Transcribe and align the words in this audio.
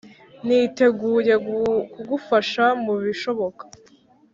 niteguye 0.45 1.33
kugufasha 1.93 2.63
mubishoboka 2.83 3.63